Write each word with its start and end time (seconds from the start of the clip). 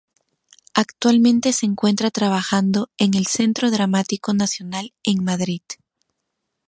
Actualmente 0.73 1.53
se 1.53 1.67
encuentra 1.67 2.09
trabajando 2.09 2.89
en 2.97 3.13
el 3.13 3.27
Centro 3.27 3.69
Dramático 3.69 4.33
Nacional 4.33 4.93
en 5.03 5.23
Madrid. 5.23 5.61